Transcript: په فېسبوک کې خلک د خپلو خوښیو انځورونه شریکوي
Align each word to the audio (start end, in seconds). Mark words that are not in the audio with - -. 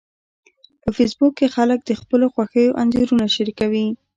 په 0.81 0.89
فېسبوک 0.95 1.33
کې 1.39 1.53
خلک 1.55 1.79
د 1.83 1.91
خپلو 2.01 2.25
خوښیو 2.33 2.77
انځورونه 2.81 3.25
شریکوي 3.35 3.87